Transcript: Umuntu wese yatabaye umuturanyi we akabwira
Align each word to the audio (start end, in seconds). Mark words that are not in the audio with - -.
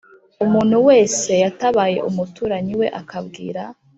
Umuntu 0.45 0.75
wese 0.87 1.31
yatabaye 1.43 1.97
umuturanyi 2.09 2.73
we 2.79 2.87
akabwira 3.01 3.61